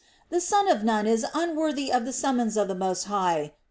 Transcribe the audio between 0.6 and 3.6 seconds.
of Nun is unworthy of the summons of the Most High.